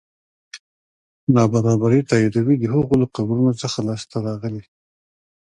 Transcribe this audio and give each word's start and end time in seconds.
نابرابري 1.33 1.99
تاییدوي 2.09 2.55
د 2.59 2.63
هغوی 2.73 2.95
له 3.01 3.07
قبرونو 3.15 3.51
څخه 3.61 3.77
لاسته 3.87 4.15
راغلي. 4.27 4.63